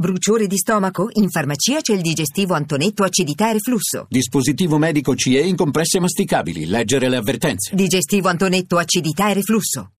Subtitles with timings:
[0.00, 1.10] Bruciore di stomaco?
[1.16, 4.06] In farmacia c'è il digestivo Antonetto acidità e reflusso.
[4.08, 6.64] Dispositivo medico CE in compresse masticabili.
[6.64, 7.74] Leggere le avvertenze.
[7.74, 9.90] Digestivo Antonetto acidità e reflusso.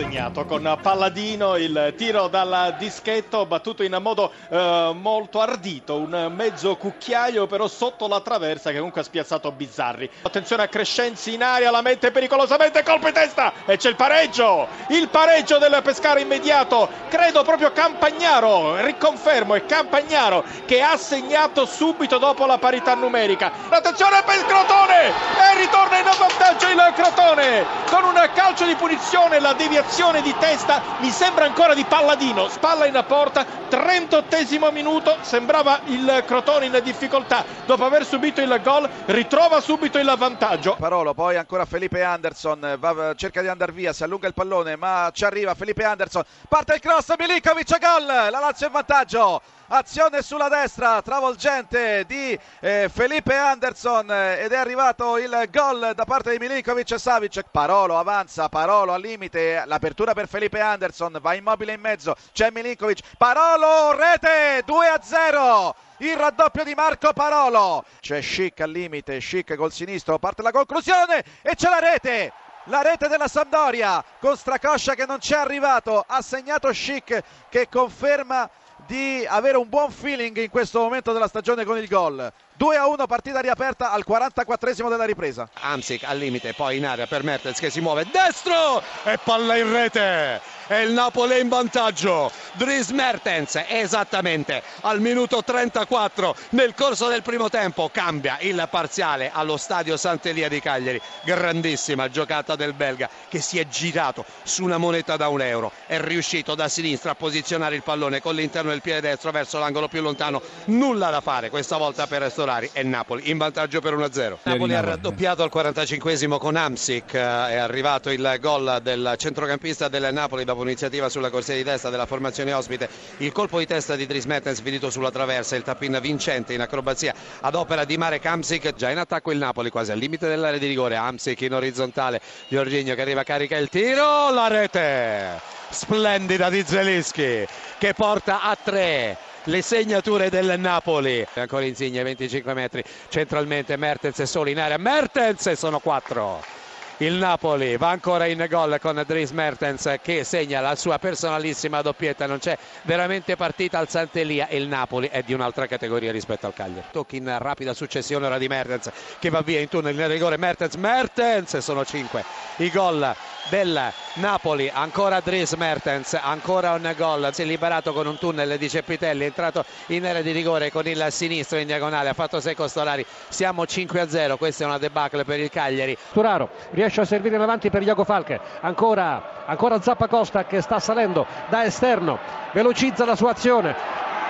[0.00, 6.74] Segnato con Palladino il tiro dal dischetto battuto in modo eh, molto ardito, un mezzo
[6.76, 10.08] cucchiaio però sotto la traversa che comunque ha spiazzato Bizzarri.
[10.22, 13.52] Attenzione a Crescenzi in aria, la mette pericolosamente, colpo in testa!
[13.66, 20.44] E c'è il pareggio, il pareggio del Pescara immediato, credo proprio Campagnaro, riconfermo è Campagnaro
[20.64, 23.52] che ha segnato subito dopo la parità numerica.
[23.68, 25.08] Attenzione per il Crotone!
[25.08, 27.66] E ritorna in vantaggio il Crotone!
[27.90, 29.88] Con un calcio di punizione la deviazione
[30.22, 36.66] di testa mi sembra ancora di Palladino, spalla in porta, 38 minuto, sembrava il Crotone
[36.66, 37.44] in difficoltà.
[37.66, 40.76] Dopo aver subito il gol, ritrova subito il vantaggio.
[40.78, 45.10] Parolo, poi ancora Felipe Anderson, va, cerca di andare via, si allunga il pallone, ma
[45.12, 49.42] ci arriva Felipe Anderson, parte il cross, Milinkovic, gol, la Lazio in vantaggio.
[49.72, 56.04] Azione sulla destra travolgente di eh, Felipe Anderson eh, ed è arrivato il gol da
[56.04, 57.44] parte di Milinkovic e Savic.
[57.52, 63.16] Parolo avanza, Parolo al limite l'apertura per Felipe Anderson va immobile in mezzo, c'è Milinkovic
[63.16, 67.84] Parolo, rete 2 a 0 il raddoppio di Marco Parolo.
[68.00, 72.32] C'è Schick al limite, Schick col sinistro parte la conclusione e c'è la rete
[72.64, 78.48] la rete della Sampdoria con Stracoscia che non c'è arrivato ha segnato Schick che conferma
[78.90, 82.32] di avere un buon feeling in questo momento della stagione con il gol.
[82.56, 85.48] 2 a 1 partita riaperta al 44esimo della ripresa.
[85.60, 89.70] Amsic al limite, poi in area per Mertens che si muove destro e palla in
[89.70, 90.40] rete.
[90.66, 92.32] E il Napoli è in vantaggio.
[92.54, 99.56] Dries Mertens esattamente al minuto 34 nel corso del primo tempo cambia il parziale allo
[99.56, 101.00] stadio Sant'Elia di Cagliari.
[101.22, 105.70] Grandissima giocata del belga che si è girato su una moneta da un euro.
[105.86, 109.86] È riuscito da sinistra a posizionare il pallone con l'interno del piede destro verso l'angolo
[109.88, 110.42] più lontano.
[110.66, 114.38] Nulla da fare questa volta per Solari e Napoli in vantaggio per 1-0.
[114.42, 117.12] Napoli ha raddoppiato al 45esimo con Amsic.
[117.14, 122.06] È arrivato il gol del centrocampista del Napoli dopo un'iniziativa sulla corsia di testa della
[122.06, 122.88] formazione ospite.
[123.18, 127.14] Il colpo di testa di Dries Mertens finito sulla traversa, il tappin vincente in acrobazia
[127.40, 128.74] ad opera di Marek Amsic.
[128.74, 130.96] Già in attacco il Napoli quasi al limite dell'area di rigore.
[130.96, 137.46] Amsic in orizzontale, Giorginio che arriva carica il tiro, la rete splendida di Zelinski
[137.78, 144.26] che porta a tre le segnature del Napoli ancora Insigne 25 metri centralmente Mertens è
[144.26, 146.59] solo in area Mertens sono 4
[147.00, 152.26] il Napoli va ancora in gol con Dries Mertens che segna la sua personalissima doppietta.
[152.26, 154.48] Non c'è veramente partita al Sant'Elia.
[154.50, 156.88] Il Napoli è di un'altra categoria rispetto al Cagliari.
[156.92, 160.36] Tocchi in rapida successione ora di Mertens che va via in tunnel in rigore.
[160.36, 162.22] Mertens Mertens sono 5
[162.56, 163.16] i gol
[163.48, 168.68] del Napoli ancora Dries Mertens ancora un gol si è liberato con un tunnel di
[168.68, 172.54] Cepitelli è entrato in area di rigore con il sinistro in diagonale ha fatto 6
[172.56, 175.96] Costolari siamo 5 a 0 questa è una debacle per il Cagliari.
[176.12, 180.80] Turaro riesce a servire in avanti per Iago Falche ancora, ancora Zappa Costa che sta
[180.80, 182.18] salendo da esterno
[182.52, 183.76] velocizza la sua azione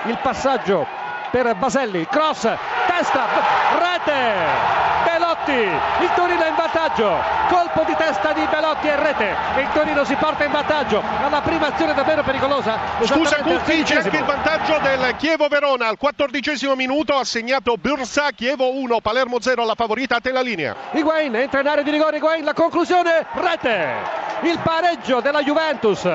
[0.05, 0.85] il passaggio
[1.31, 2.47] per Baselli cross
[3.01, 3.25] testa
[3.79, 5.51] rete Belotti,
[6.03, 7.17] il Torino è in vantaggio,
[7.49, 11.67] colpo di testa di Belotti e rete il Torino si porta in vantaggio alla prima
[11.67, 12.77] azione davvero pericolosa.
[13.01, 18.29] Scusa Cucchi, c'è anche il vantaggio del Chievo Verona al quattordicesimo minuto, ha segnato Bursa,
[18.35, 20.75] Chievo 1, Palermo 0 alla favorita, a te la linea.
[20.91, 24.19] Higuain entra in area di rigore, Higuain, la conclusione, rete!
[24.41, 26.07] Il pareggio della Juventus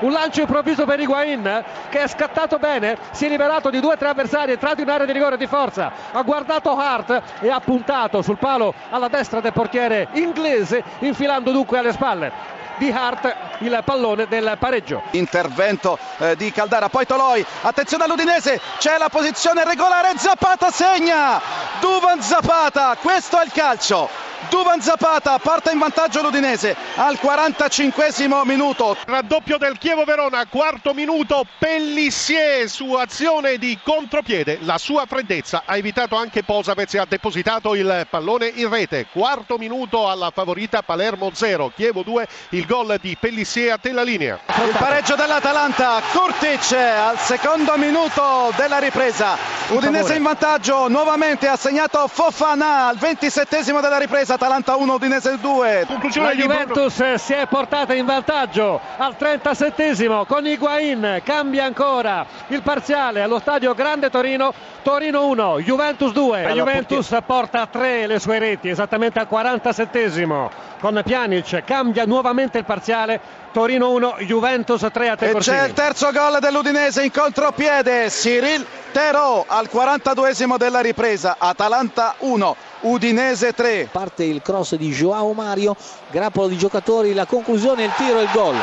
[0.00, 3.96] un lancio improvviso per Higuain che è scattato bene, si è liberato di due o
[3.96, 7.60] tre avversari, è entrato in area di rigore di forza, ha guardato Hart e ha
[7.60, 13.78] puntato sul palo alla destra del portiere inglese, infilando dunque alle spalle di Hart il
[13.84, 15.02] pallone del pareggio.
[15.10, 21.40] Intervento eh, di Caldara, poi Toloi, attenzione all'Udinese, c'è la posizione regolare, Zapata segna,
[21.78, 24.29] Duvan Zapata, questo è il calcio.
[24.48, 28.08] Duvan Zapata parte in vantaggio l'Udinese al 45
[28.44, 28.96] minuto.
[29.06, 34.58] Raddoppio del Chievo Verona, quarto minuto, Pellissier su azione di contropiede.
[34.62, 39.06] La sua freddezza ha evitato anche Posavez e ha depositato il pallone in rete.
[39.12, 44.02] Quarto minuto alla favorita Palermo 0, Chievo 2, il gol di Pellissier a te la
[44.02, 44.38] linea.
[44.64, 49.36] Il pareggio dell'Atalanta, Kurtic al secondo minuto della ripresa.
[49.68, 55.84] Udinese in vantaggio, nuovamente ha segnato Fofana al 27 della ripresa, Atalanta 1, Udinese 2.
[55.86, 56.54] Conclusione La di Bruno.
[56.54, 63.38] Juventus si è portata in vantaggio al 37esimo con Higuain, cambia ancora il parziale allo
[63.38, 66.42] stadio Grande Torino, Torino 1, Juventus 2.
[66.42, 70.48] La Juventus porta a 3 le sue reti, esattamente al 47esimo
[70.80, 73.20] con Pjanic, cambia nuovamente il parziale,
[73.52, 78.66] Torino 1, Juventus 3 a te E c'è il terzo gol dell'Udinese in contropiede, Cyril
[78.92, 83.90] Terò al 42 della ripresa, Atalanta 1, Udinese 3.
[83.92, 85.76] parte il cross di Joao Mario,
[86.10, 88.56] grappolo di giocatori, la conclusione, il tiro e il gol.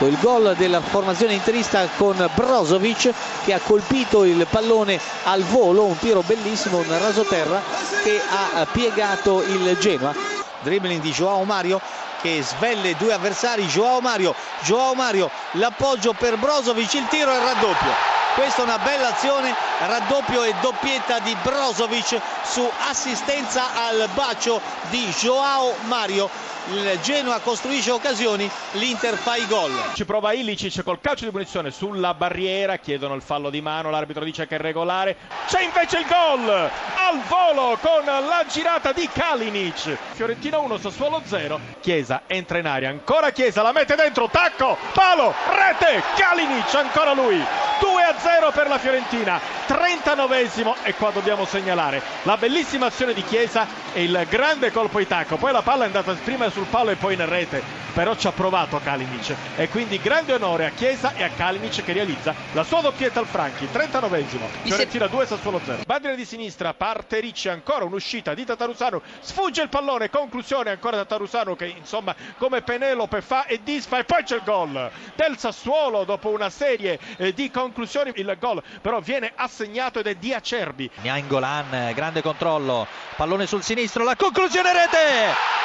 [0.00, 3.12] Il gol della formazione interista con Brozovic
[3.44, 7.60] che ha colpito il pallone al volo, un tiro bellissimo, un rasoterra
[8.02, 10.14] che ha piegato il Genoa.
[10.60, 11.80] Dribbling di Joao Mario
[12.20, 17.42] che svelle due avversari, Joao Mario, Joao Mario, l'appoggio per Brozovic, il tiro e il
[17.42, 18.17] raddoppio.
[18.38, 25.06] Questa è una bella azione, raddoppio e doppietta di Brozovic su assistenza al bacio di
[25.06, 26.30] Joao Mario.
[26.70, 29.72] Il Genoa costruisce occasioni, l'Inter fa i gol.
[29.92, 34.22] Ci prova Ilicic col calcio di punizione sulla barriera, chiedono il fallo di mano, l'arbitro
[34.22, 35.16] dice che è regolare.
[35.48, 39.96] C'è invece il gol al volo con la girata di Kalinic.
[40.12, 41.58] Fiorentina 1, Sassuolo 0.
[41.80, 47.44] Chiesa entra in aria, ancora Chiesa, la mette dentro, tacco, palo, rete, Kalinic, ancora lui.
[47.80, 53.22] 2 a 0 per la Fiorentina, 39esimo e qua dobbiamo segnalare la bellissima azione di
[53.22, 55.36] Chiesa e il grande colpo di tacco.
[55.36, 57.62] Poi la palla è andata prima sul palo e poi in rete,
[57.92, 61.92] però ci ha provato Kalinic e quindi grande onore a Chiesa e a Kalinic che
[61.92, 64.46] realizza la sua doppietta al Franchi, 39esimo.
[64.62, 65.82] Fiorentina 2 Sassuolo 0.
[65.84, 71.56] Bandine di sinistra, parte Ricci, ancora un'uscita di Tatarusano, sfugge il pallone, conclusione ancora Tatarusano
[71.56, 76.30] che insomma come Penelope fa e disfa e poi c'è il gol del Sassuolo dopo
[76.30, 80.88] una serie eh, di conclusioni, il gol però viene assegnato ed è di Acerbi.
[81.02, 85.56] Nainggolan, grande controllo, pallone sul sinistro, la conclusione rete!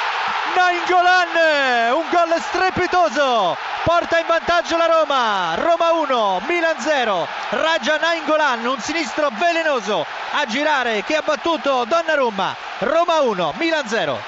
[0.56, 8.64] Nainggolan, un gol strepitoso, porta in vantaggio la Roma, Roma 1, Milan 0, Raja Nainggolan,
[8.66, 14.18] un sinistro velenoso a girare che ha battuto Donnarumma, Roma 1, Milan 0.